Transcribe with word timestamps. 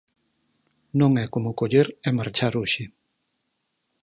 Non 0.99 1.11
é 1.23 1.25
como 1.33 1.55
coller 1.59 1.87
e 2.07 2.09
marchar 2.17 2.53
hoxe. 2.59 2.83